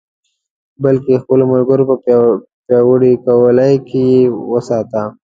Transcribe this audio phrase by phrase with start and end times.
[0.83, 1.95] بلکې د خپلو ملګرو په
[2.67, 4.21] پیاوړې ټولۍ کې یې
[4.53, 5.01] وساته.